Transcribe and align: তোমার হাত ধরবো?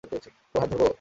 তোমার 0.03 0.21
হাত 0.55 0.69
ধরবো? 0.71 0.87